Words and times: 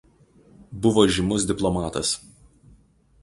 Buvo 0.85 1.03
žymus 1.17 1.45
diplomatas. 1.51 2.15